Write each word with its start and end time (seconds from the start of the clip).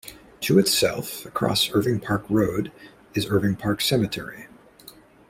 To 0.39 0.57
its 0.57 0.73
south, 0.75 1.27
across 1.27 1.69
Irving 1.69 1.99
Park 1.99 2.25
Road, 2.27 2.71
is 3.13 3.27
Irving 3.27 3.55
Park 3.55 3.81
Cemetery. 3.81 4.47